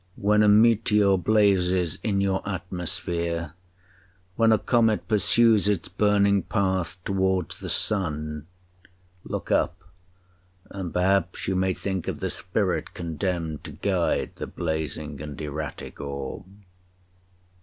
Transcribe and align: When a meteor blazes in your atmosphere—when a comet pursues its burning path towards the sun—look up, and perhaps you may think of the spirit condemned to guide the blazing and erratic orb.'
When 0.15 0.41
a 0.41 0.47
meteor 0.47 1.15
blazes 1.15 1.99
in 2.01 2.21
your 2.21 2.41
atmosphere—when 2.49 4.51
a 4.51 4.57
comet 4.57 5.07
pursues 5.07 5.67
its 5.69 5.89
burning 5.89 6.41
path 6.41 6.97
towards 7.05 7.59
the 7.59 7.69
sun—look 7.69 9.51
up, 9.51 9.83
and 10.71 10.91
perhaps 10.91 11.47
you 11.47 11.55
may 11.55 11.75
think 11.75 12.07
of 12.07 12.19
the 12.19 12.31
spirit 12.31 12.95
condemned 12.95 13.63
to 13.65 13.73
guide 13.73 14.37
the 14.37 14.47
blazing 14.47 15.21
and 15.21 15.39
erratic 15.39 15.99
orb.' 16.01 16.45